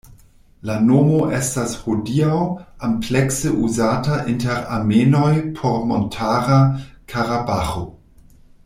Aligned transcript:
La 0.67 0.75
nomo 0.85 1.17
estas 1.39 1.75
hodiaŭ 1.81 2.39
amplekse 2.87 3.53
uzata 3.67 4.19
inter 4.33 4.65
armenoj 4.79 5.31
por 5.61 5.81
Montara 5.93 6.59
Karabaĥo. 7.15 7.87